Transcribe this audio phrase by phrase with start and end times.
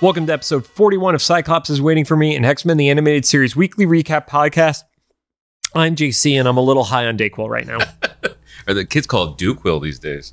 [0.00, 3.56] Welcome to episode 41 of Cyclops is Waiting for Me, and X-Men the Animated Series
[3.56, 4.82] weekly recap podcast.
[5.74, 7.78] I'm JC, and I'm a little high on Dayquil right now.
[8.66, 10.32] Or the kids call it Duke Will these days.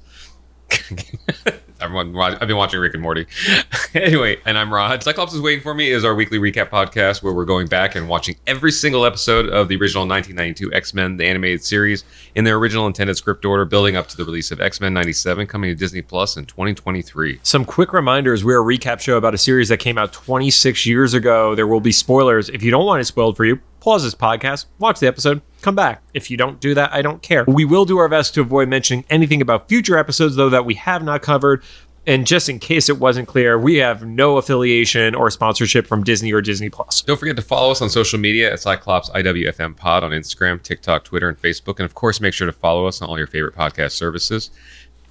[1.81, 3.25] Everyone, I've been watching Rick and Morty.
[3.95, 5.01] anyway, and I'm Rod.
[5.01, 8.07] Cyclops is waiting for me is our weekly recap podcast where we're going back and
[8.07, 12.03] watching every single episode of the original 1992 X Men the animated series
[12.35, 15.47] in their original intended script order, building up to the release of X Men '97
[15.47, 17.39] coming to Disney Plus in 2023.
[17.41, 21.15] Some quick reminders we're a recap show about a series that came out 26 years
[21.15, 21.55] ago.
[21.55, 22.47] There will be spoilers.
[22.49, 25.75] If you don't want it spoiled for you, pause this podcast, watch the episode, come
[25.75, 26.01] back.
[26.13, 27.43] If you don't do that, I don't care.
[27.45, 30.75] We will do our best to avoid mentioning anything about future episodes, though, that we
[30.75, 31.63] have not covered.
[32.07, 36.31] And just in case it wasn't clear, we have no affiliation or sponsorship from Disney
[36.31, 37.01] or Disney Plus.
[37.01, 41.03] Don't forget to follow us on social media at Cyclops IWFM Pod on Instagram, TikTok,
[41.03, 41.77] Twitter, and Facebook.
[41.77, 44.49] And of course, make sure to follow us on all your favorite podcast services.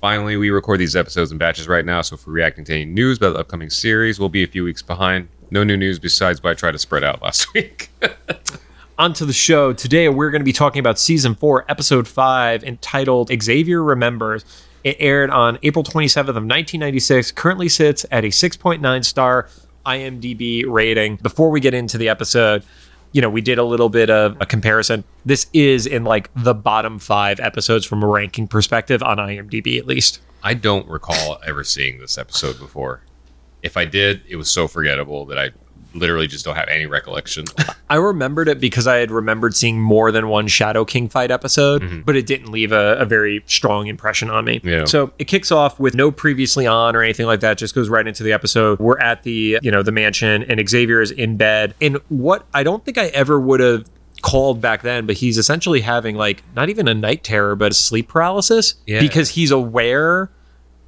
[0.00, 2.86] Finally, we record these episodes in batches right now, so if we're reacting to any
[2.86, 5.28] news about the upcoming series, we'll be a few weeks behind.
[5.50, 7.90] No new news besides what I tried to spread out last week.
[9.00, 9.72] onto the show.
[9.72, 14.44] Today we're going to be talking about season four, episode five, entitled Xavier Remembers.
[14.84, 17.32] It aired on April 27th of 1996.
[17.32, 19.48] Currently sits at a 6.9 star
[19.86, 21.16] IMDb rating.
[21.16, 22.62] Before we get into the episode,
[23.12, 25.02] you know, we did a little bit of a comparison.
[25.24, 29.86] This is in like the bottom five episodes from a ranking perspective on IMDb, at
[29.86, 30.20] least.
[30.42, 33.00] I don't recall ever seeing this episode before.
[33.62, 35.50] If I did, it was so forgettable that I
[35.94, 37.44] literally just don't have any recollection.
[37.90, 41.82] I remembered it because I had remembered seeing more than one Shadow King fight episode,
[41.82, 42.00] mm-hmm.
[42.02, 44.60] but it didn't leave a, a very strong impression on me.
[44.62, 44.84] Yeah.
[44.84, 47.58] So it kicks off with no previously on or anything like that.
[47.58, 48.78] Just goes right into the episode.
[48.78, 51.74] We're at the you know the mansion, and Xavier is in bed.
[51.80, 53.86] And what I don't think I ever would have
[54.22, 57.74] called back then, but he's essentially having like not even a night terror, but a
[57.74, 59.00] sleep paralysis Yeah.
[59.00, 60.30] because he's aware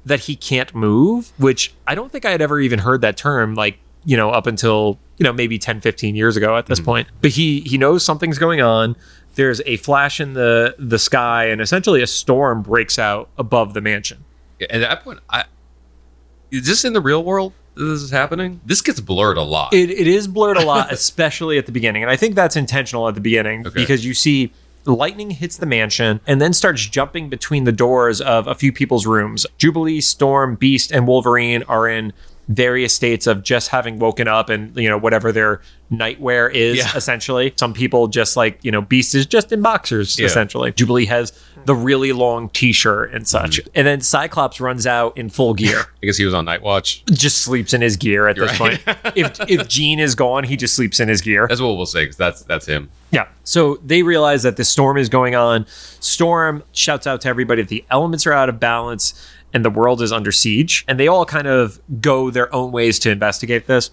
[0.05, 3.55] that he can't move, which I don't think I had ever even heard that term
[3.55, 6.85] like, you know, up until, you know, maybe 10, 15 years ago at this mm-hmm.
[6.85, 7.07] point.
[7.21, 8.95] But he he knows something's going on.
[9.35, 13.81] There's a flash in the the sky and essentially a storm breaks out above the
[13.81, 14.23] mansion.
[14.61, 15.45] At that point, I
[16.51, 17.53] is this in the real world?
[17.75, 18.61] This is happening.
[18.63, 19.73] This gets blurred a lot.
[19.73, 22.03] It, it is blurred a lot, especially at the beginning.
[22.03, 23.79] And I think that's intentional at the beginning Okay.
[23.79, 24.51] because you see
[24.85, 29.07] lightning hits the mansion and then starts jumping between the doors of a few people's
[29.07, 29.47] rooms.
[29.57, 32.13] Jubilee, Storm, Beast, and Wolverine are in
[32.49, 35.61] various states of just having woken up and you know whatever their
[35.91, 36.91] nightwear is Yeah.
[36.95, 40.25] essentially some people just like you know beast is just in boxers Yeah.
[40.25, 41.31] essentially jubilee has
[41.65, 43.69] the really long t-shirt and such Mm-hmm.
[43.75, 47.05] and then cyclops runs out in full gear I guess he was on Night Watch.
[47.05, 48.83] just sleeps in his gear at this right.
[48.83, 48.97] point.
[49.17, 51.45] if if Jean is gone, he just sleeps in his gear.
[51.47, 52.89] That's what we'll say because that's that's him.
[53.11, 53.29] Yeah.
[53.45, 55.65] So they realize that the storm is going on.
[56.01, 59.13] Storm shouts out to everybody that the elements are out of balance
[59.53, 60.83] and the world is under siege.
[60.87, 63.91] And they all kind of go their own ways to investigate this.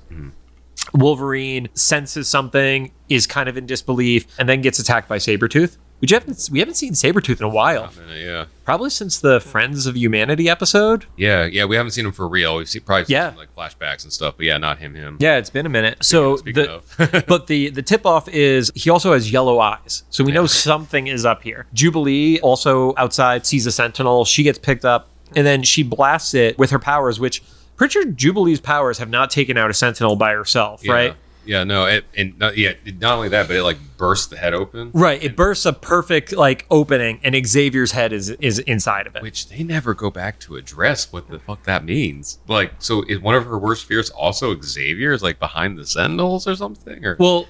[0.94, 5.76] Wolverine senses something, is kind of in disbelief, and then gets attacked by Sabretooth.
[6.00, 7.84] Which haven't we haven't seen Sabretooth in a while.
[8.10, 11.04] Uh, yeah, Probably since the Friends of Humanity episode.
[11.18, 11.66] yeah, yeah.
[11.66, 12.56] We haven't seen him for real.
[12.56, 13.28] We've seen probably Yeah.
[13.28, 14.94] some, like flashbacks and stuff, but yeah, not him.
[14.94, 15.18] Him.
[15.20, 15.98] Yeah, it's been a minute.
[16.02, 16.64] So speaking
[16.98, 20.46] the but the the tip off is he also has yellow eyes, so we know
[20.46, 21.66] something is up here.
[21.74, 24.24] Jubilee also outside sees a sentinel.
[24.24, 27.42] She gets picked up, and then she blasts it with her powers, which
[27.76, 30.92] Pritchard Jubilee's powers have not taken out a sentinel by herself, Yeah.
[30.92, 31.16] right?
[31.46, 34.52] Yeah, no, it, and not, yeah, not only that, but it like bursts the head
[34.52, 35.20] open, Right.
[35.24, 39.22] It bursts a perfect like opening, and Xavier's head is is inside of it.
[39.22, 42.38] which they never go back to address what the fuck that means.
[42.46, 46.46] Like, so is one of her worst fears also Xavier is like behind the Sentinels
[46.46, 47.04] or something?
[47.04, 47.46] Or Well,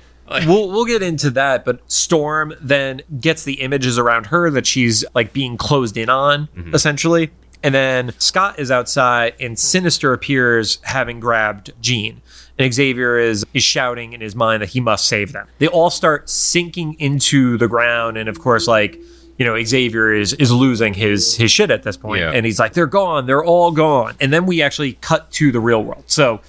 [0.46, 5.04] we'll we'll get into that, but Storm then gets the images around her that she's
[5.16, 6.74] like being closed in on, mm-hmm.
[6.74, 7.32] essentially.
[7.62, 12.22] And then Scott is outside, and Sinister appears, having grabbed Jean.
[12.58, 15.46] And Xavier is is shouting in his mind that he must save them.
[15.58, 18.98] They all start sinking into the ground, and of course, like
[19.38, 22.32] you know, Xavier is is losing his his shit at this point, Yeah.
[22.32, 25.60] and he's like, "They're gone, they're all gone." And then we actually cut to the
[25.60, 26.04] real world.
[26.06, 26.40] So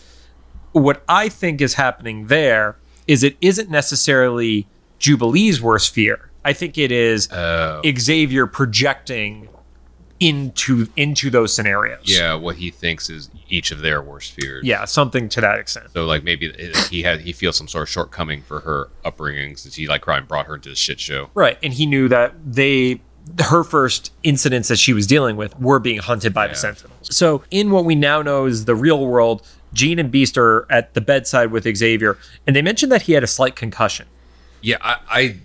[0.73, 2.75] what I think is happening there
[3.07, 4.67] is it isn't necessarily
[4.99, 6.29] Jubilee's worst fear.
[6.43, 7.81] I think it is Oh.
[7.97, 9.47] Xavier projecting
[10.21, 12.03] into into those scenarios.
[12.05, 14.63] yeah, what he thinks is each of their worst fears.
[14.63, 15.87] Yeah, something to that extent.
[15.93, 16.53] So like maybe
[16.89, 20.27] he had he feels some sort of shortcoming for her upbringing since he like crime
[20.27, 21.31] brought her into this shit show.
[21.33, 21.57] Right.
[21.63, 23.01] And he knew that they
[23.45, 27.15] her first incidents that she was dealing with were being hunted by the Sentinels.
[27.15, 30.93] So in what we now know is the real world, Jean and Beast are at
[30.93, 34.07] the bedside with Xavier, and they mentioned that he had a slight concussion.
[34.61, 35.35] Yeah, I, I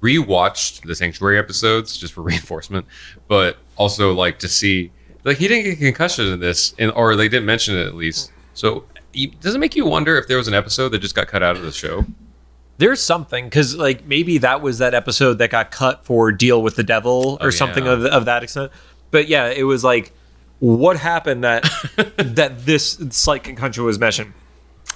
[0.00, 2.86] rewatched the Sanctuary episodes just for reinforcement,
[3.26, 4.90] but also like to see
[5.24, 8.30] like he didn't get concussion in this, and or they didn't mention it at least.
[8.54, 8.84] So
[9.40, 11.56] does it make you wonder if there was an episode that just got cut out
[11.56, 12.04] of the show?
[12.78, 16.74] There's something because like maybe that was that episode that got cut for deal with
[16.76, 17.92] the devil or Oh, something yeah.
[17.92, 18.72] of, of that extent.
[19.12, 20.12] But yeah, it was like
[20.58, 21.62] what happened that
[22.16, 24.32] that this slight concussion was mentioned,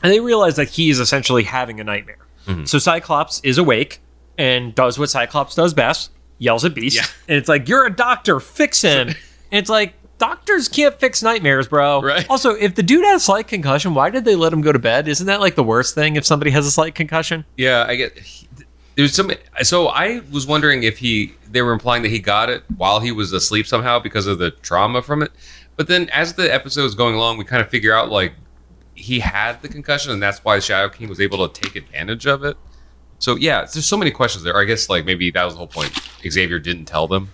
[0.03, 2.19] and they realized that he is essentially having a nightmare.
[2.47, 2.65] Mm-hmm.
[2.65, 4.01] So Cyclops is awake
[4.37, 7.05] and does what Cyclops does best: yells at Beast, Yeah.
[7.29, 9.17] and it's like, "You're a doctor, fix him." and
[9.53, 9.95] it's like.
[10.19, 12.03] Doctors can't fix nightmares, bro.
[12.03, 12.27] Right.
[12.29, 14.79] Also, if the dude had a slight concussion, why did they let him go to
[14.81, 15.07] bed?
[15.07, 17.45] Isn't that like the worst thing if somebody has a slight concussion?
[17.57, 18.19] Yeah, I get.
[18.19, 18.49] he-
[18.97, 19.31] There's some.
[19.63, 21.35] So I was wondering if he.
[21.49, 24.51] They were implying that he got it while he was asleep somehow because of the
[24.51, 25.31] trauma from it.
[25.77, 28.33] But then, as the episode is going along, we kind of figure out like
[28.97, 32.43] he had the concussion, and that's why Shadow King was able to take advantage of
[32.43, 32.57] it.
[33.21, 34.57] So yeah, there's so many questions there.
[34.57, 35.97] I guess like maybe that was the whole point.
[36.27, 37.31] Xavier didn't tell them.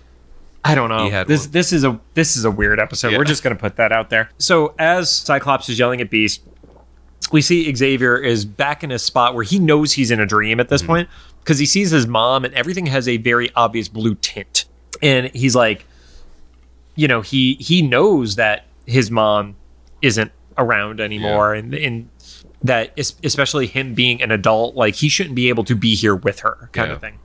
[0.63, 1.23] I don't know.
[1.25, 1.51] This one.
[1.51, 3.11] this is a this is a weird episode.
[3.11, 3.19] Yeah.
[3.19, 4.29] We're just gonna put that out there.
[4.39, 6.41] So as Cyclops is yelling at Beast,
[7.31, 10.59] we see Xavier is back in a spot where he knows he's in a dream
[10.59, 10.87] at this Mm-hmm.
[10.91, 11.09] point
[11.43, 14.65] because he sees his mom and everything has a very obvious blue tint,
[15.03, 15.85] and he's like,
[16.95, 19.55] you know, he he knows that his mom
[20.01, 22.09] isn't around anymore, and and
[22.63, 26.39] that especially him being an adult, like he shouldn't be able to be here with
[26.39, 26.95] her, kind Yeah.
[26.95, 27.19] of thing.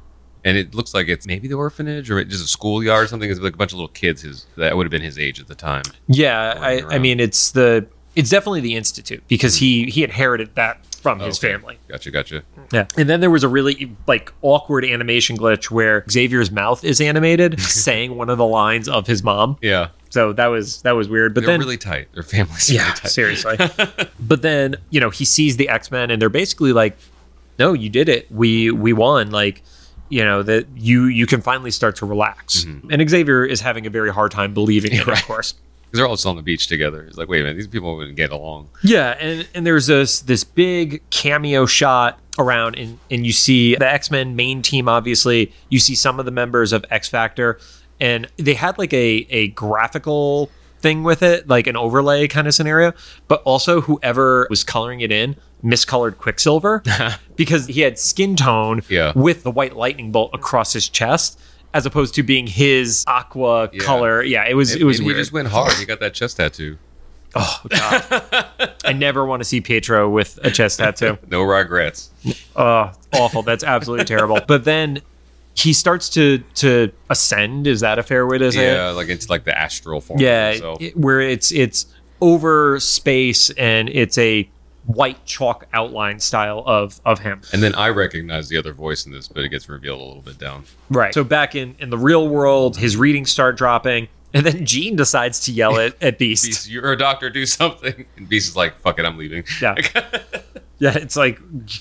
[0.45, 3.31] And it looks like it's maybe the orphanage or just a schoolyard or something.
[3.31, 5.49] It's like a bunch of little kids his, that would have been his age at
[5.49, 5.83] the time.
[6.07, 9.89] Yeah, I, I mean it's the it's definitely the institute because he hmm.
[9.91, 11.53] he inherited that from oh, his Okay.
[11.53, 11.79] family.
[11.89, 12.43] Gotcha, gotcha.
[12.73, 17.01] Yeah, and then there was a really like awkward animation glitch where Xavier's mouth is
[17.01, 19.57] animated, saying one of the lines of his mom.
[19.63, 21.35] Yeah, So that was that was weird.
[21.35, 22.13] But they're then really tight.
[22.13, 22.71] Their families.
[22.71, 23.11] yeah, really tight.
[23.11, 23.57] seriously.
[24.21, 26.97] but then you know he sees the X Men and they're basically like,
[27.59, 28.31] "No, you did it.
[28.31, 29.63] We we won." Like.
[30.11, 33.91] You know that you you can finally start to relax, and Xavier is having a
[33.91, 35.11] very hard time believing it, Mm-hmm.
[35.15, 35.21] Right.
[35.21, 35.55] of course.
[35.85, 37.03] because they're all just on the beach together.
[37.05, 38.69] It's like, wait a minute, these people wouldn't get along.
[38.83, 43.89] Yeah, and and there's this this big cameo shot around, and and you see the
[43.91, 44.89] X Men main team.
[44.89, 47.59] Obviously, you see some of the members of X Factor,
[48.01, 52.55] and they had like a a graphical thing with it, like an overlay kind of
[52.55, 52.93] scenario.
[53.29, 56.83] But also, whoever was coloring it in miscolored Quicksilver
[57.37, 59.13] because he had skin tone Yeah.
[59.15, 61.39] with the white lightning bolt across his chest.
[61.73, 63.85] As opposed to being his aqua Yeah.
[63.85, 65.17] color, yeah, it was it was weird.
[65.17, 65.73] He just went hard.
[65.75, 66.79] He got that chest tattoo.
[67.37, 68.25] Oh god,
[68.85, 71.17] I never want to see Pietro with a chest tattoo.
[71.31, 72.11] No regrets.
[72.57, 73.43] Oh, awful.
[73.43, 74.41] That's absolutely terrible.
[74.49, 75.01] But then
[75.55, 77.69] he starts to to ascend.
[77.69, 78.95] Is that a fair way to say Yeah, it?
[78.95, 80.19] like it's like the astral form.
[80.19, 81.87] Yeah, it- where it's it's
[82.21, 84.49] over space and it's a
[84.93, 87.43] white chalk outline style of of him.
[87.53, 90.23] and then I recognize the other voice in this, but it gets revealed a little
[90.23, 90.65] bit down.
[90.89, 91.15] Right.
[91.15, 95.41] So back in in the real world, his readings start dropping, and then Jean decides
[95.41, 96.45] to yell at at Beast.
[96.47, 97.31] Beast, you're a doctor.
[97.31, 98.07] Do something.
[98.17, 99.75] And Beast is like, "Fuck it, I'm leaving." Yeah.
[100.81, 101.39] Yeah, it's like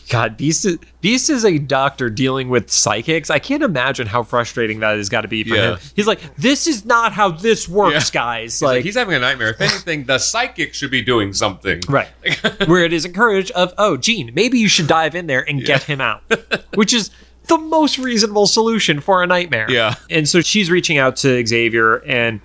[0.10, 0.36] God.
[0.36, 3.30] Beast is, Beast is a doctor dealing with psychics.
[3.30, 5.72] I can't imagine how frustrating that has got to be for Yeah.
[5.72, 5.80] him.
[5.96, 8.22] He's like, "This is not how this works, Yeah.
[8.22, 9.52] guys." He's like, Like, he's having a nightmare.
[9.52, 11.80] If anything, the psychic should be doing something.
[11.88, 12.10] right,
[12.68, 15.84] where it is encouraged of, "Oh, Jean, maybe you should dive in there and get
[15.84, 16.22] him out,"
[16.76, 17.10] which is
[17.48, 19.68] the most reasonable solution for a nightmare.
[19.72, 19.96] Yeah.
[20.10, 22.42] and so she's reaching out to Xavier, and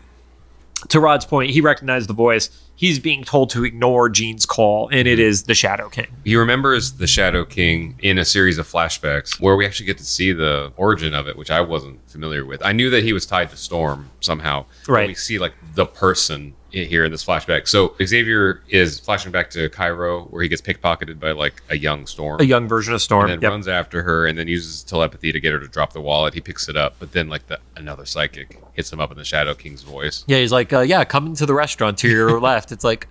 [0.88, 2.48] to Rod's point, he recognized the voice.
[2.76, 5.28] He's being told to ignore Jean's call, and it mm-hmm.
[5.28, 6.08] is the Shadow King.
[6.24, 10.04] He remembers the Shadow King in a series of flashbacks where we actually get to
[10.04, 12.64] see the origin of it, which I wasn't familiar with.
[12.64, 14.66] I knew that he was tied to Storm somehow.
[14.88, 15.08] Right.
[15.08, 17.68] We see like the person here in this flashback.
[17.68, 22.06] So Xavier is flashing back to Cairo where he gets pickpocketed by like a young
[22.06, 22.40] Storm.
[22.40, 23.30] A young version of Storm.
[23.30, 23.50] and then Yep.
[23.50, 26.34] runs after her and then uses telepathy to get her to drop the wallet.
[26.34, 29.24] He picks it up, but then like the another psychic hits him up in the
[29.24, 30.24] Shadow King's voice.
[30.26, 32.72] Yeah, he's like, uh, yeah, come into the restaurant to your left.
[32.72, 33.06] It's like,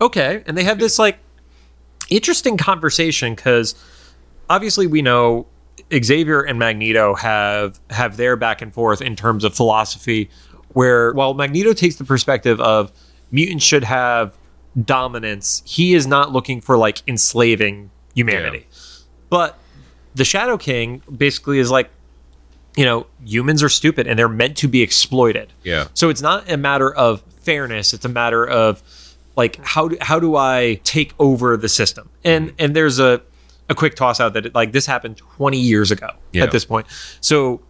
[0.00, 0.42] okay.
[0.46, 1.18] And they have this like
[2.08, 3.74] interesting conversation because
[4.48, 5.46] obviously we know
[5.92, 10.28] Xavier and Magneto have have their back and forth in terms of philosophy,
[10.72, 12.92] where while Magneto takes the perspective of
[13.30, 14.36] mutants should have
[14.80, 18.66] dominance, he is not looking for like enslaving humanity.
[19.28, 19.58] But
[20.14, 21.90] the Shadow King basically is like,
[22.76, 25.52] you know, humans are stupid and they're meant to be exploited.
[25.62, 25.88] Yeah.
[25.94, 28.82] So it's not a matter of fairness; it's a matter of
[29.36, 32.10] like how do, how do I take over the system?
[32.24, 32.56] And mm-hmm.
[32.58, 33.22] and there's a
[33.68, 36.42] a quick toss out that it, like this happened 20 years ago Yeah.
[36.42, 36.86] at this point.
[37.20, 37.60] So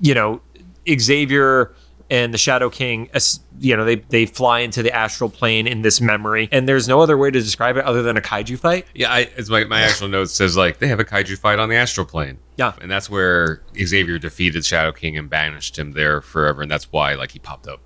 [0.00, 0.40] you know,
[0.88, 1.72] Xavier
[2.10, 3.10] and the Shadow King,
[3.58, 7.00] you know, they they fly into the astral plane in this memory, and there's no
[7.00, 8.86] other way to describe it other than a kaiju fight.
[8.94, 11.68] Yeah, I, it's my, my actual note says like they have a kaiju fight on
[11.68, 12.38] the astral plane.
[12.56, 12.72] Yeah.
[12.80, 17.14] and that's where Xavier defeated Shadow King and banished him there forever, and that's why
[17.14, 17.80] like he popped up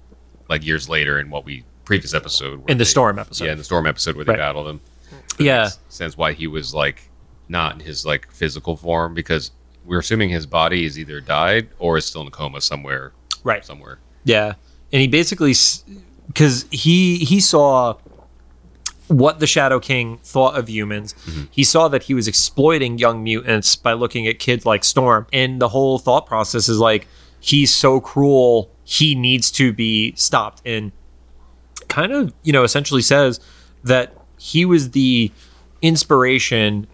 [0.48, 3.44] like years later in what we previous episode In the they- Storm episode.
[3.46, 4.38] Yeah, in the storm episode where they Right.
[4.38, 4.80] battled him.
[5.38, 5.68] That Yeah.
[5.88, 7.10] sense why he was like
[7.48, 9.50] not in his like physical form because
[9.84, 13.12] we're assuming his body is either died or is still in a coma somewhere.
[13.42, 13.64] Right.
[13.64, 13.98] Somewhere.
[14.24, 14.54] Yeah,
[14.92, 15.54] and he basically
[16.26, 17.96] because he he saw
[19.08, 21.14] what the Shadow King thought of humans.
[21.24, 21.44] Mm-hmm.
[21.50, 25.60] He saw that he was exploiting young mutants by looking at kids like Storm, and
[25.60, 27.06] the whole thought process is like
[27.40, 28.70] he's so cruel.
[28.84, 30.92] He needs to be stopped, and
[31.88, 33.40] kind of you know essentially says
[33.82, 35.32] that he was the
[35.82, 36.86] inspiration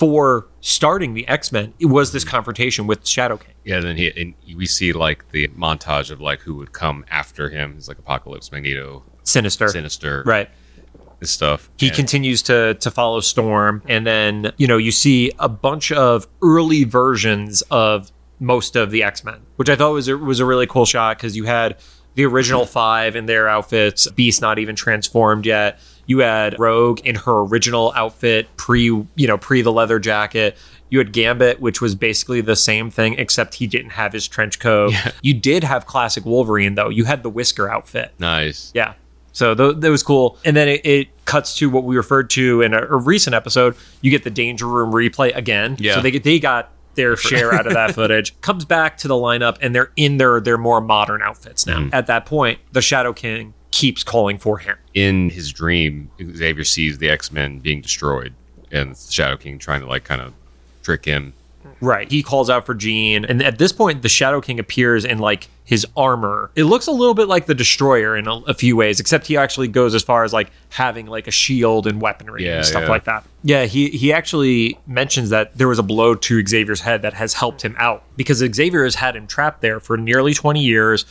[0.00, 1.74] for starting the X Men.
[1.78, 2.30] It was this mm-hmm.
[2.30, 3.52] confrontation with Shadow King.
[3.64, 7.50] Yeah, then he and we see like the montage of like who would come after
[7.50, 7.74] him.
[7.76, 10.48] It's like Apocalypse, Magneto, Sinister, Sinister, right?
[11.20, 11.70] and stuff.
[11.76, 15.92] he And- continues to to follow Storm, and then you know you see a bunch
[15.92, 20.40] of early versions of most of the X Men, which I thought was a, was
[20.40, 21.76] a really cool shot because you had
[22.14, 22.72] the original mm-hmm.
[22.72, 25.78] five in their outfits, Beast not even transformed yet.
[26.10, 30.56] You had Rogue in her original outfit, pre you know pre the leather jacket.
[30.88, 34.58] You had Gambit, which was basically the same thing, except he didn't have his trench
[34.58, 34.92] coat.
[35.22, 36.88] You did have classic Wolverine though.
[36.88, 38.12] You had the whisker outfit.
[38.18, 38.72] nice.
[38.74, 38.94] Yeah.
[39.30, 40.36] So th- that was cool.
[40.44, 43.76] And then it, it cuts to what we referred to in a, a recent episode.
[44.00, 45.76] You get the Danger Room replay again.
[45.78, 45.94] Yeah.
[45.94, 48.38] So they they got their share out of that footage.
[48.40, 51.78] Comes back to the lineup and they're in their their more modern outfits now.
[51.78, 51.90] Mm.
[51.92, 54.76] At that point, the Shadow King keeps calling for him.
[54.94, 58.34] In his dream, Xavier sees the X Men being destroyed,
[58.70, 60.34] and the Shadow King trying to like kind of
[60.82, 61.32] trick him.
[61.82, 62.10] Right.
[62.10, 63.24] He calls out for Jean.
[63.24, 66.50] And at this point, the Shadow King appears in like his armor.
[66.54, 69.36] It looks a little bit like the Destroyer in a, a few ways, except he
[69.38, 72.82] actually goes as far as like having like a shield and weaponry Yeah, and stuff
[72.82, 72.88] yeah.
[72.88, 73.24] like that.
[73.42, 77.34] Yeah, he, he actually mentions that there was a blow to Xavier's head that has
[77.34, 81.06] helped him out because Xavier has had him trapped there for nearly 20 years.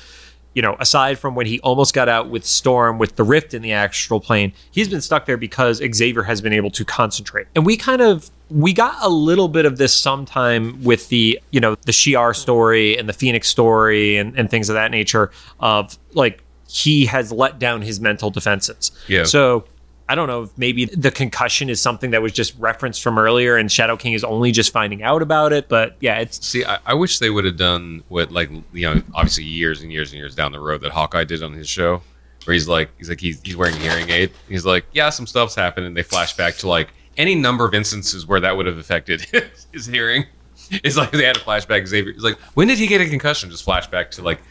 [0.54, 3.62] You know, aside from when he almost got out with Storm with the rift in
[3.62, 7.48] the astral plane, he's been stuck there because Xavier has been able to concentrate.
[7.56, 11.60] And we kind of we got a little bit of this sometime with the you
[11.60, 15.98] know the Shi'ar story and the Phoenix story and, and things of that nature of
[16.14, 18.92] like he has let down his mental defenses.
[19.08, 19.24] Yeah.
[19.24, 19.66] So
[20.10, 23.58] I don't know if maybe the concussion is something that was just referenced from earlier
[23.58, 25.70] and Shadow King is only just finding out about it.
[25.70, 29.04] But yeah, it's See, I, I wish they would have done what, like, you know,
[29.14, 32.02] obviously years and years and years down the road that Hawkeye did on his show,
[32.46, 34.32] where he's like, he's like, he's, he's wearing a hearing aid.
[34.48, 37.76] He's like, yeah, some stuff's happened, and they flash back to like any number of
[37.76, 39.22] instances where that would have affected
[39.72, 40.26] his hearing.
[40.72, 41.86] It's like they had a flashback.
[41.86, 43.52] Xavier, he's like, when did he get a concussion?
[43.52, 44.42] Just flashback to like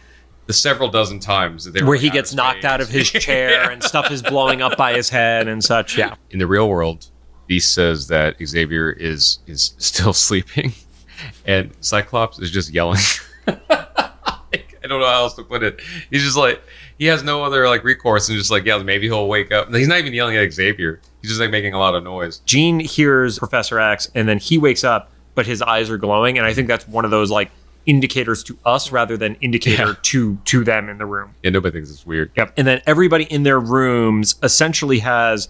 [0.49, 3.51] the several dozen times that they where in he gets knocked out of his chair
[3.51, 3.71] Yeah.
[3.71, 5.97] and stuff is blowing up by his head and such.
[5.97, 6.17] Yeah.
[6.31, 7.07] in the real world,
[7.47, 10.73] Beast says that Xavier is is still sleeping,
[11.47, 13.01] and Cyclops is just yelling.
[13.71, 15.81] I don't know how else to put it.
[16.11, 16.63] He's just like
[16.99, 19.73] he has no other like recourse, and just like yeah, maybe he'll wake up.
[19.73, 21.01] He's not even yelling at Xavier.
[21.21, 22.39] He's just like making a lot of noise.
[22.47, 26.39] Jean hears Professor X and then he wakes up, but his eyes are glowing.
[26.39, 27.51] And I think that's one of those like
[27.87, 29.95] indicators to us rather than indicator Yeah.
[30.03, 31.35] to to them in the room.
[31.43, 32.31] Yeah, nobody thinks it's weird.
[32.37, 32.55] Yep.
[32.57, 35.49] And then everybody in their rooms essentially has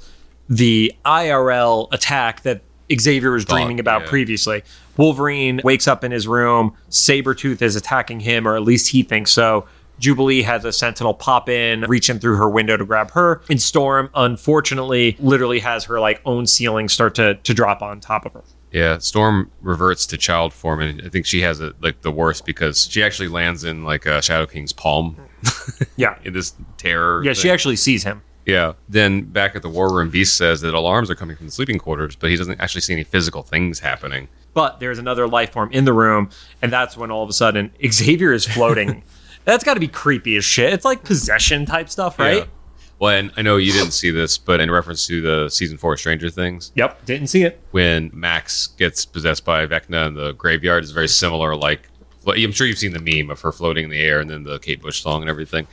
[0.49, 2.63] the IRL attack that
[2.99, 4.09] Xavier was Thought, dreaming about yeah.
[4.09, 4.63] previously.
[4.97, 9.31] Wolverine wakes up in his room, Sabretooth is attacking him, or at least he thinks
[9.31, 9.67] so.
[9.99, 13.43] Jubilee has a sentinel pop in, reach in through her window to grab her.
[13.51, 18.25] And Storm, unfortunately, literally has her like own ceiling start to, to drop on top
[18.25, 18.43] of her.
[18.73, 22.45] Yeah, Storm reverts to child form, and I think she has it like the worst
[22.45, 25.17] because she actually lands in like uh, Shadow King's palm
[25.97, 26.19] Yeah.
[26.25, 27.25] in this terror.
[27.25, 28.23] Yeah, she actually sees him.
[28.45, 28.75] Yeah.
[28.89, 31.79] Then back at the war room, Beast says that alarms are coming from the sleeping
[31.79, 34.29] quarters, but he doesn't actually see any physical things happening.
[34.55, 36.29] but there's another life form in the room,
[36.63, 39.03] and that's when all of a sudden Xavier is floating.
[39.45, 40.73] that's got to be creepy as shit.
[40.73, 42.39] It's like possession type stuff, right?
[42.39, 42.45] Yeah.
[42.99, 45.97] Well, and I know you didn't see this, but in reference to the season four
[45.97, 47.61] Stranger Things, Yep, didn't see it.
[47.71, 51.55] when Max gets possessed by Vecna in the graveyard, is very similar.
[51.55, 51.89] Like,
[52.27, 54.59] I'm sure you've seen the meme of her floating in the air and then the
[54.59, 55.67] Kate Bush song and everything.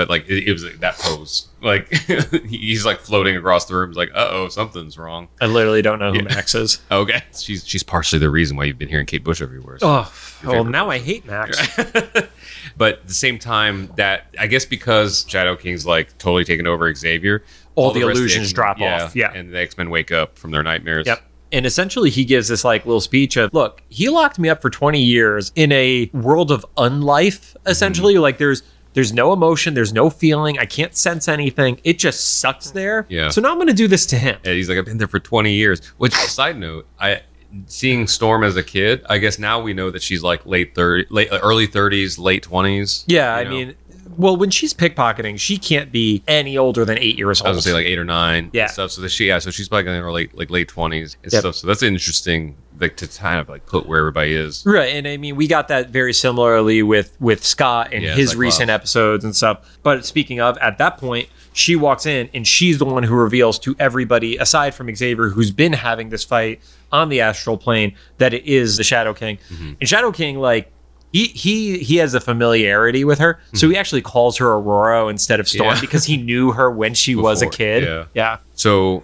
[0.00, 1.48] But like, it, it was like, that pose.
[1.60, 1.92] Like,
[2.48, 3.90] he's like floating across the room.
[3.90, 5.28] He's like, uh oh, something's wrong.
[5.42, 6.34] I literally don't know who Yeah.
[6.34, 6.80] Max is.
[6.90, 9.78] Okay, she's she's partially the reason why you've been hearing Kate Bush everywhere.
[9.78, 10.12] so- Oh,
[10.46, 11.58] well, now I hate Max.
[12.78, 16.92] but at the same time, that I guess because Shadow King's like totally taken over
[16.94, 19.32] Xavier, All the rest of illusions drop off, yeah.
[19.34, 21.06] and the X Men wake up from their nightmares.
[21.06, 21.22] Yep.
[21.52, 24.70] And essentially, he gives this like little speech of, "Look, he locked me up for
[24.70, 27.54] 20 years in a world of unlife.
[27.66, 31.80] Essentially, like there's there's no emotion, there's no feeling, I can't sense anything.
[31.84, 33.06] It just sucks there.
[33.08, 33.28] Yeah.
[33.28, 34.38] So now I'm going to do this to him.
[34.44, 35.84] And he's like, I've been there for 20 years.
[35.98, 37.22] Which, side note, I
[37.66, 41.06] seeing Storm as a kid, I guess now we know that she's like late 30,
[41.10, 43.04] late uh, early 30s, late 20s.
[43.06, 43.50] Yeah, I know?
[43.50, 43.74] mean,
[44.16, 47.46] well, when she's pickpocketing, she can't be any older than eight years old.
[47.48, 48.50] I was gonna say like eight or nine.
[48.52, 48.62] Yeah.
[48.64, 48.90] And stuff.
[48.92, 49.38] So that she, yeah.
[49.38, 51.40] So she's probably in her late, like late twenties and Yep.
[51.40, 51.54] stuff.
[51.56, 54.64] So that's interesting, like to kind of like put where everybody is.
[54.66, 58.30] Right, and I mean we got that very similarly with with Scott and Yeah, his
[58.30, 58.40] Cyclops.
[58.40, 59.78] recent episodes and stuff.
[59.82, 63.58] But speaking of, at that point, she walks in and she's the one who reveals
[63.60, 66.60] to everybody, aside from Xavier, who's been having this fight
[66.92, 69.38] on the astral plane, that it is the Shadow King.
[69.52, 69.72] Mm-hmm.
[69.80, 70.72] And Shadow King, like.
[71.12, 75.40] He, he he has a familiarity with her, so he actually calls her Aurora instead
[75.40, 75.74] of Storm Mm-hmm.
[75.74, 75.80] Yeah.
[75.80, 77.82] because he knew her when she was a kid.
[77.82, 78.04] yeah.
[78.14, 78.36] yeah.
[78.54, 79.02] So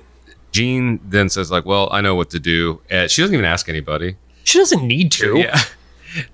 [0.53, 3.69] Jean then says like, "Well, I know what to do." And she doesn't even ask
[3.69, 4.17] anybody.
[4.45, 5.39] She doesn't need to.
[5.39, 5.61] Yeah.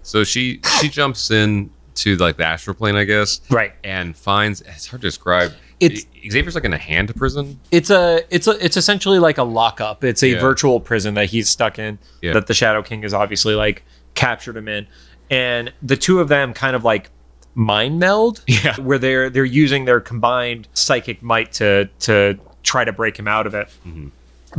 [0.02, 3.72] So she she jumps in to like the astral plane, I guess, Right.
[3.82, 5.52] and finds it's hard to describe.
[5.80, 7.58] It's- Xavier's like in a hand prison.
[7.72, 10.04] It's a it's a it's essentially like a lockup.
[10.04, 10.40] It's a Yeah.
[10.40, 12.34] virtual prison that he's stuck in Yeah.
[12.34, 13.82] that the Shadow King has obviously like
[14.14, 14.86] captured him in.
[15.30, 17.10] And the two of them kind of like
[17.56, 18.76] mind meld Yeah.
[18.80, 22.38] where they're they're using their combined psychic might to to
[22.72, 23.68] try to break him out of it.
[23.86, 24.08] Mm-hmm.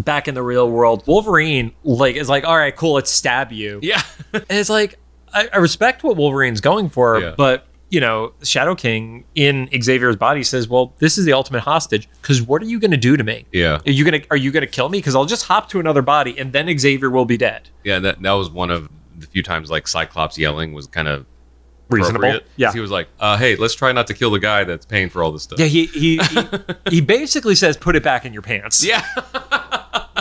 [0.01, 3.79] Back in the real world, Wolverine like is like, all right, cool, let's stab you.
[3.81, 4.01] Yeah.
[4.33, 4.97] And it's like
[5.33, 7.33] I, I respect what Wolverine's going for, Yeah.
[7.37, 12.09] but you know, Shadow King in Xavier's body says, "Well, this is the ultimate hostage.
[12.21, 13.45] Because what are you going to do to me?
[13.51, 13.77] yeah.
[13.85, 14.97] Are you gonna Are you gonna kill me?
[14.97, 17.69] Because I'll just hop to another body, and then Xavier will be dead.
[17.83, 17.99] Yeah.
[17.99, 21.25] That that was one of the few times like Cyclops yelling was kind of
[21.93, 22.39] Reasonable.
[22.55, 22.71] Yeah.
[22.71, 25.23] He was like, uh, "Hey, let's try not to kill the guy that's paying for
[25.23, 25.65] all this stuff." Yeah.
[25.65, 26.47] He he he,
[26.89, 29.05] he basically says, "Put it back in your pants." Yeah.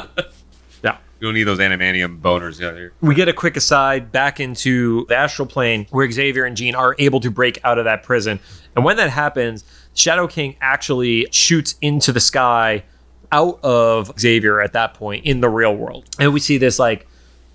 [0.85, 0.99] Yeah.
[1.21, 2.93] You don't need those adamantium boners out here.
[3.01, 6.97] We get a quick aside back into the astral plane where Xavier and Jean are
[6.99, 8.41] able to break out of that prison.
[8.75, 9.63] And when that happens,
[9.95, 12.83] Shadow King actually shoots into the sky
[13.31, 16.05] out of Xavier at that point in the real world.
[16.19, 17.07] And we see this like,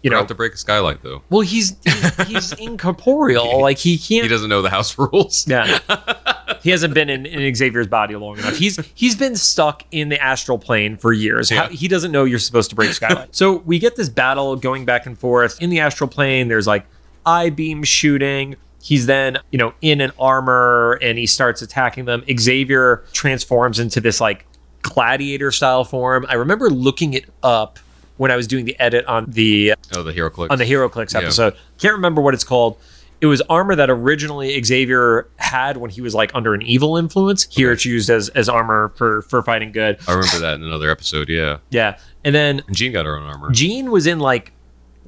[0.07, 1.21] you know, have to break a skylight though.
[1.29, 3.61] well he's he's, he's incorporeal.
[3.61, 5.47] Like he can't He doesn't know the house rules.
[5.47, 5.79] Yeah.
[6.63, 8.57] he hasn't been in, in Xavier's body long enough.
[8.57, 11.49] He's he's been stuck in the astral plane for years.
[11.49, 11.69] How- Yeah.
[11.69, 13.35] he doesn't know you're supposed to break skylight.
[13.35, 16.47] so we get this battle going back and forth in the astral plane.
[16.47, 16.85] There's like
[17.25, 18.55] eye beam shooting.
[18.81, 22.23] He's then, you know, in an armor and he starts attacking them.
[22.39, 24.45] Xavier transforms into this like
[24.81, 26.25] gladiator style form.
[26.29, 27.79] I remember looking it up
[28.17, 30.47] when I was doing the edit on the Oh, the HeroClix.
[30.51, 31.55] on the HeroClix episode.
[31.79, 32.77] Can't remember what it's called.
[33.19, 37.47] It was armor that originally Xavier had when he was like under an evil influence.
[37.49, 39.97] Here it's used as as armor for for fighting good.
[40.07, 41.27] I remember that in another episode.
[41.29, 41.57] Yeah.
[41.71, 43.49] Yeah, and then And Jean got her own armor.
[43.51, 44.51] Jean was in like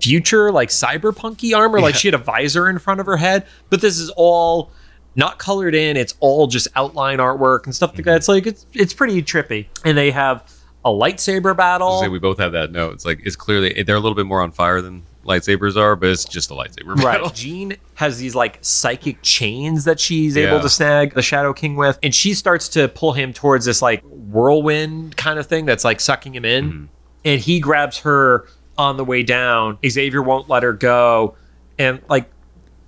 [0.01, 1.79] future like cyberpunky armor.
[1.81, 4.71] Like she had a visor in front of her head, but this is all
[5.15, 5.97] not colored in.
[5.97, 8.09] It's all just outline artwork and stuff like Mm-hmm.
[8.09, 8.15] that.
[8.17, 9.67] It's like it's it's pretty trippy.
[9.85, 10.43] And they have
[10.89, 12.09] a lightsaber battle.
[12.09, 12.93] We both have that note.
[12.93, 16.09] It's like it's clearly they're a little bit more on fire than lightsabers are, but
[16.09, 17.25] it's just a lightsaber battle.
[17.27, 17.33] Right.
[17.35, 21.99] Jean has these like psychic chains that she's able to snag the Shadow King with,
[22.01, 25.99] and she starts to pull him towards this like whirlwind kind of thing that's like
[25.99, 26.65] sucking him in.
[26.71, 26.85] Mm-hmm.
[27.25, 28.47] And he grabs her
[28.77, 29.77] on the way down.
[29.87, 31.35] Xavier won't let her go.
[31.77, 32.29] And like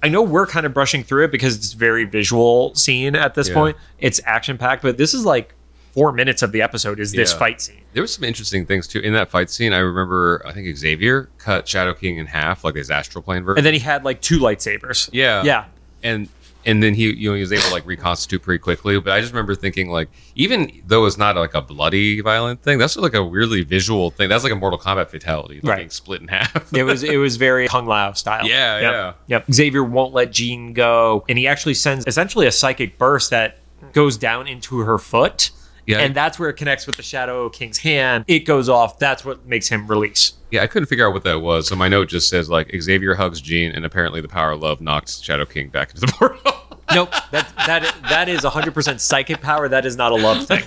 [0.02, 3.50] I know we're kind of brushing through it because it's very visual scene at this
[3.50, 3.54] Yeah.
[3.54, 3.78] point.
[4.00, 5.54] It's action packed, but this is like
[5.94, 7.38] four minutes of the episode is this Yeah.
[7.40, 7.82] fight scene.
[7.94, 9.74] There was some interesting things too in that fight scene.
[9.74, 13.60] I remember I think Xavier cut Shadow King in half, like his astral plane version.
[13.60, 15.10] And then he had like two lightsabers.
[15.12, 15.66] yeah, Yeah.
[16.04, 16.30] and
[16.64, 19.00] and then he you know he was able to like reconstitute pretty quickly.
[19.00, 22.78] But I just remember thinking like even though it's not like a bloody violent thing,
[22.78, 24.30] that's like a weirdly visual thing.
[24.30, 25.76] That's like a Mortal Kombat fatality, like Right.
[25.78, 26.72] getting split in half.
[26.74, 28.46] It was it was very Kung Lao style.
[28.48, 28.92] Yeah, Yep.
[28.94, 29.14] yeah.
[29.28, 29.46] Yep.
[29.52, 33.58] Xavier won't let Jean go, and he actually sends essentially a psychic burst that
[33.94, 35.50] goes down into her foot.
[35.88, 36.00] Yeah.
[36.00, 38.26] And that's where it connects with the Shadow King's hand.
[38.28, 39.00] It goes off.
[39.00, 40.34] That's what makes him release.
[40.52, 41.68] Yeah, I couldn't figure out what that was.
[41.68, 44.82] So my note just says like Xavier hugs Jean, and apparently the power of love
[44.82, 46.54] knocks Shadow King back into the portal.
[46.94, 47.12] Nope.
[47.32, 49.70] That that that is 100% psychic power.
[49.70, 50.64] That is not a love thing.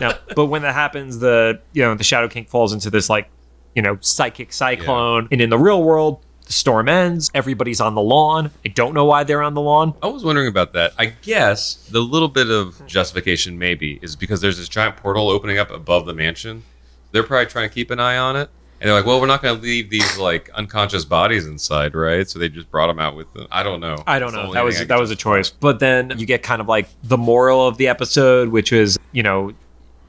[0.00, 0.14] No.
[0.34, 3.28] But when that happens, the you know the Shadow King falls into this like
[3.74, 7.30] you know psychic cyclone, and in the real world, the storm ends.
[7.32, 8.50] Everybody's on the lawn.
[8.64, 9.94] I don't know why they're on the lawn.
[10.02, 10.92] I was wondering about that.
[10.98, 15.58] I guess the little bit of justification maybe is because there's this giant portal opening
[15.58, 16.64] up above the mansion.
[17.12, 18.50] They're probably trying to keep an eye on it.
[18.80, 22.28] And they're like, well, we're not going to leave these like unconscious bodies inside, right?
[22.28, 23.46] So they just brought them out with them.
[23.52, 24.02] I don't know.
[24.08, 24.52] I don't That's know.
[24.52, 25.50] That was that was a choice.
[25.50, 29.22] But then you get kind of like the moral of the episode, which is you
[29.22, 29.52] know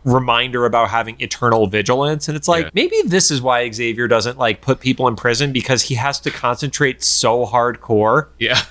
[0.04, 2.72] reminder about having eternal vigilance and it's like Yeah.
[2.74, 6.32] maybe this is why Xavier doesn't like put people in prison because he has to
[6.32, 8.62] concentrate so hardcore Yeah.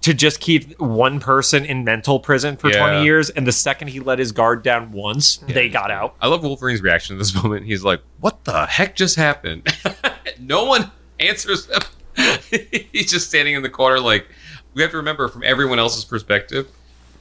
[0.00, 2.78] to just keep one person in mental prison for Yeah.
[2.88, 6.26] 20 years and the second he let his guard down once they got out I
[6.26, 7.66] love Wolverine's reaction to this moment.
[7.66, 9.72] He's like, what the heck just happened?
[10.40, 11.82] no one answers him.
[12.92, 14.26] He's just standing in the corner like,
[14.74, 16.66] we have to remember from everyone else's perspective,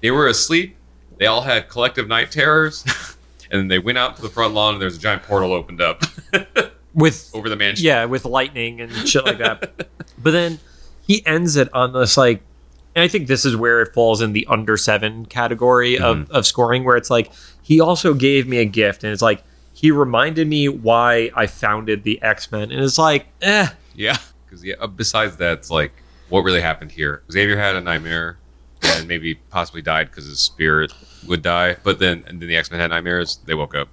[0.02, 0.76] they were asleep.
[1.18, 2.84] They all had collective night terrors,
[3.52, 5.82] and then they went out to the front lawn, and there's a giant portal opened
[5.82, 6.04] up
[6.94, 7.86] with over the mansion.
[7.86, 9.88] yeah, with lightning and shit like that.
[10.18, 10.60] but then
[11.06, 12.42] he ends it on this like,
[12.96, 16.46] and I think this is where it falls in the under seven category of of
[16.46, 17.32] scoring, where it's like
[17.62, 22.04] he also gave me a gift, and it's like he reminded me why I founded
[22.04, 24.86] the X Men, and it's like, eh, Yeah, because yeah.
[24.88, 25.94] Besides that, it's like
[26.30, 27.24] what really happened here.
[27.32, 28.38] Xavier had a nightmare
[28.98, 30.94] and maybe possibly died because his spirit
[31.28, 31.78] would die.
[31.84, 33.40] But then, and then the X Men had nightmares.
[33.46, 33.90] They woke up.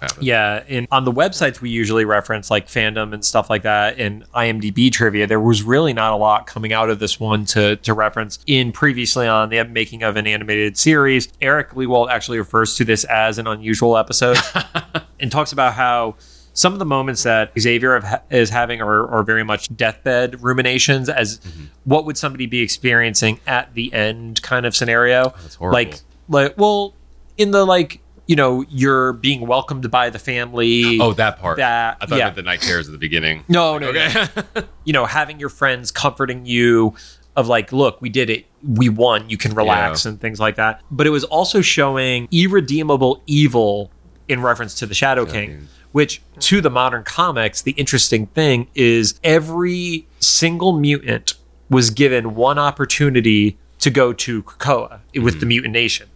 [0.00, 0.26] Happened.
[0.26, 4.28] Yeah, and on the websites we usually reference like fandom and stuff like that and
[4.32, 7.94] IMDb trivia, there was really not a lot coming out of this one to to
[7.94, 8.40] reference.
[8.48, 13.04] In previously on the making of an animated series, Eric Lewald actually refers to this
[13.04, 14.38] as an unusual episode
[15.20, 16.16] and talks about how
[16.54, 21.38] some of the moments that Xavier is having are, are very much deathbed ruminations as
[21.38, 21.64] mm-hmm.
[21.84, 25.26] what would somebody be experiencing at the end kind of scenario.
[25.26, 25.74] Oh, that's horrible.
[25.74, 26.94] Like like well
[27.36, 31.56] in the like you know you're being welcomed by the family Oh, that part.
[31.58, 33.44] that I thought yeah the night terrors at the beginning.
[33.48, 34.00] no no, no.
[34.00, 34.66] Okay.
[34.84, 36.94] you know having your friends comforting you
[37.34, 40.82] of like look we did it we won you can relax and things like that
[40.90, 43.90] but it was also showing irredeemable evil
[44.28, 45.68] in reference to the shadow king King.
[45.92, 51.34] Which to the modern comics the interesting thing is every single mutant
[51.70, 55.48] was given one opportunity to go to Krakoa with the hmm.
[55.48, 56.08] mutant nation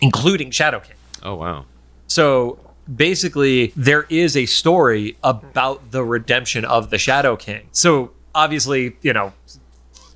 [0.00, 1.64] including shadow king oh wow.
[2.06, 2.58] so
[2.94, 7.68] basically, there is a story about the redemption of the Shadow King.
[7.72, 9.32] So obviously, you know,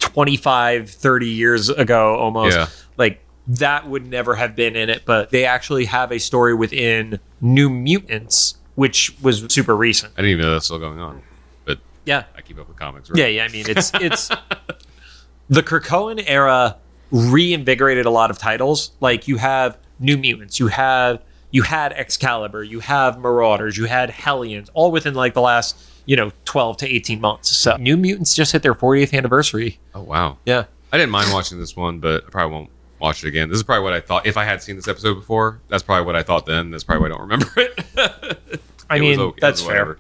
[0.00, 2.66] 25, 30 years ago almost, Yeah.
[2.96, 7.20] like that would never have been in it, but they actually have a story within
[7.40, 10.12] New Mutants, which was super recent.
[10.16, 11.22] I didn't even know that's still going on.
[11.64, 12.24] But Yeah.
[12.37, 13.10] I keep up with comics.
[13.10, 13.18] Right?
[13.18, 13.44] Yeah, yeah.
[13.44, 14.28] I mean, it's it's
[15.48, 16.76] the Krakoan era
[17.10, 18.92] reinvigorated a lot of titles.
[19.00, 24.10] Like you have New Mutants, you have you had Excalibur, you have Marauders, you had
[24.10, 27.50] Hellions, all within like the last you know twelve to eighteen months.
[27.50, 29.78] So New Mutants just hit their 40th anniversary.
[29.94, 30.38] Oh wow.
[30.44, 32.70] Yeah, I didn't mind watching this one, but I probably won't
[33.04, 33.48] watch it again.
[33.48, 34.26] This is probably what I thought.
[34.26, 36.70] If I had seen this episode before, that's probably what I thought then.
[36.70, 38.60] That's probably why I don't remember it.
[38.90, 39.98] I It was mean okay- that's fair.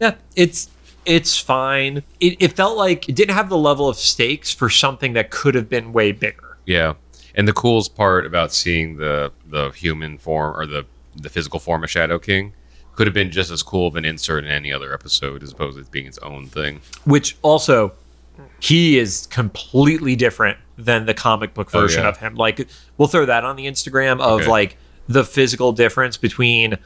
[0.00, 0.70] Yeah, it's
[1.06, 2.02] it's fine.
[2.20, 5.54] It, it felt like it didn't have the level of stakes for something that could
[5.54, 6.56] have been way bigger.
[6.66, 6.94] Yeah,
[7.34, 10.86] and the coolest part about seeing the the human form or the
[11.16, 12.52] the physical form of Shadow King
[12.96, 15.78] could have been just as cool of an insert in any other episode as opposed
[15.78, 16.80] to being its own thing.
[17.04, 17.92] which also
[18.60, 22.08] he is completely different than the comic book Oh, version yeah.
[22.08, 22.34] of him.
[22.36, 22.68] Like
[22.98, 24.48] we'll throw that on the Instagram of Okay.
[24.50, 24.76] like
[25.08, 26.76] the physical difference between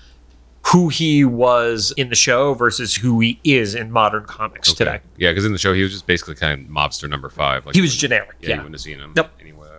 [0.69, 5.01] who he was in the show versus who he is in modern comics today.
[5.19, 7.67] Yeah, because in the show he was just basically kind of mobster number five.
[7.67, 8.31] Like He was generic.
[8.41, 8.55] Yeah, Yeah.
[8.55, 9.33] you wouldn't have seen him Yep.
[9.41, 9.74] anywhere.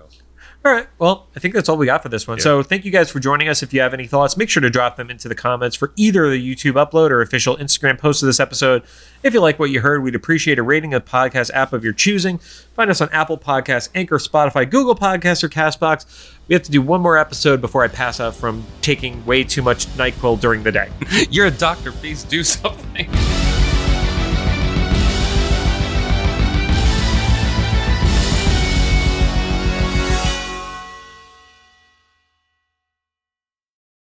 [0.65, 0.87] All right.
[0.97, 2.39] Well, I think that's all we got for this one.
[2.39, 2.43] Yeah.
[2.43, 3.61] So thank you guys for joining us.
[3.61, 6.27] If you have any thoughts, make sure to drop them into the comments for either
[6.27, 8.81] the YouTube upload or official Instagram post of this episode.
[9.21, 11.83] If you like what you heard, we'd appreciate a rating of the podcast app of
[11.83, 12.39] your choosing.
[12.39, 16.33] Find us on Apple Podcasts, Anchor, Spotify, Google Podcasts, or Castbox.
[16.47, 19.61] We have to do one more episode before I pass out from taking way too
[19.61, 20.89] much NyQuil during the day.
[21.29, 21.91] You're a doctor.
[21.91, 23.07] Please do something.